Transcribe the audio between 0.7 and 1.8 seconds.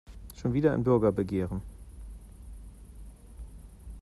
ein Bürgerbegehren.